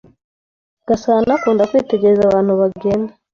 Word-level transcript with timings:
Gasanaakunda 0.87 1.67
kwitegereza 1.71 2.21
abantu 2.25 2.51
bagenda. 2.61 3.11